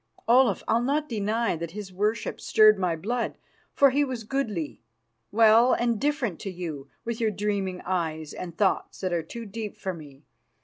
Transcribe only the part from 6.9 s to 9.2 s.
with your dreaming eyes and thoughts that